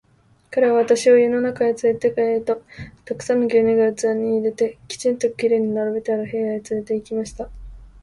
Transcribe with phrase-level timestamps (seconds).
[0.49, 2.63] 彼は私を家の中へつれて帰ると、
[3.05, 7.51] たくさんの牛乳が器に入れて、きちんと綺麗に並べてある部屋へつれて行きました。